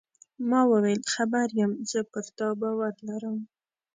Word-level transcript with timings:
ما 0.49 0.61
وویل: 0.71 1.01
خبر 1.13 1.47
یم، 1.59 1.71
زه 1.89 1.99
پر 2.11 2.25
تا 2.37 2.47
باور 2.59 2.93
لرم. 3.07 3.37